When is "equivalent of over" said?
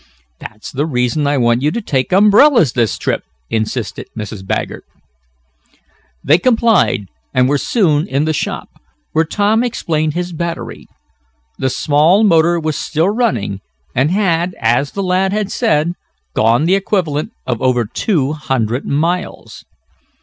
16.73-17.85